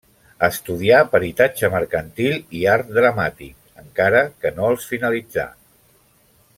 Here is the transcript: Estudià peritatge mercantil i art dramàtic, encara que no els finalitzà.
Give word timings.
Estudià 0.45 1.01
peritatge 1.15 1.69
mercantil 1.75 2.39
i 2.61 2.63
art 2.77 2.89
dramàtic, 2.97 3.55
encara 3.85 4.23
que 4.41 4.53
no 4.59 4.71
els 4.75 4.91
finalitzà. 4.95 5.49